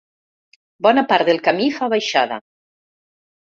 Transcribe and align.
Bona 0.85 1.03
part 1.11 1.29
del 1.29 1.41
camí 1.49 1.69
fa 1.77 1.91
baixada. 1.97 2.43